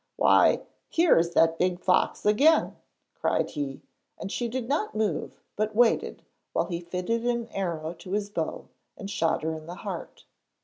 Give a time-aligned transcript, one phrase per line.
[0.15, 2.75] 'Why, here is that big fox again,'
[3.13, 3.83] cried he,
[4.17, 8.67] and she did not move, but waited while he fitted an arrow to his bow
[8.97, 10.25] and shot her in the heart.